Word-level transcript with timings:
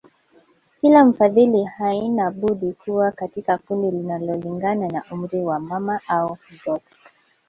Kila 0.81 1.05
mfadhili 1.05 1.63
haina 1.63 2.31
budi 2.31 2.73
kuwa 2.73 3.11
katika 3.11 3.57
kundi 3.57 3.91
linalolingana 3.91 4.87
na 4.87 5.03
umri 5.11 5.39
wa 5.41 5.59
mama 5.59 6.01
au 6.07 6.37
mtoto 6.51 6.95